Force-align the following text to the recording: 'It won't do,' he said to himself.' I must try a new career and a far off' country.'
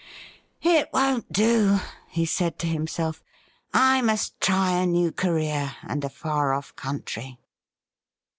'It 0.63 0.89
won't 0.91 1.31
do,' 1.31 1.79
he 2.07 2.25
said 2.25 2.57
to 2.57 2.65
himself.' 2.67 3.21
I 3.91 4.01
must 4.01 4.41
try 4.41 4.79
a 4.81 4.87
new 4.87 5.11
career 5.11 5.75
and 5.83 6.03
a 6.03 6.09
far 6.09 6.53
off' 6.55 6.75
country.' 6.75 7.37